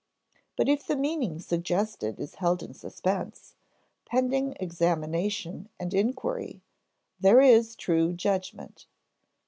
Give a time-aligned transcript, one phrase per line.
[0.55, 3.53] But if the meaning suggested is held in suspense,
[4.05, 6.63] pending examination and inquiry,
[7.19, 8.87] there is true judgment.